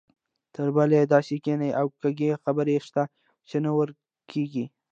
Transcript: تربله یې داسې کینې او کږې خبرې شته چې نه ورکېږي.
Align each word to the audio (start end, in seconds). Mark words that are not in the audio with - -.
تربله 0.53 0.95
یې 0.99 1.05
داسې 1.13 1.35
کینې 1.43 1.69
او 1.79 1.85
کږې 2.01 2.31
خبرې 2.43 2.75
شته 2.87 3.03
چې 3.49 3.57
نه 3.63 3.71
ورکېږي. 3.77 4.65